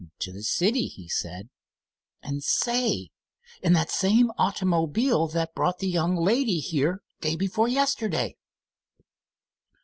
"To 0.21 0.31
the 0.31 0.41
city 0.41 0.87
he 0.87 1.07
said, 1.07 1.49
and 2.23 2.43
say, 2.43 3.11
in 3.61 3.73
that 3.73 3.91
same 3.91 4.31
automobile 4.35 5.27
that 5.27 5.53
brought 5.53 5.77
the 5.77 5.87
young 5.87 6.15
lady 6.15 6.59
here 6.59 7.03
day 7.19 7.35
before 7.35 7.67
yesterday." 7.67 8.35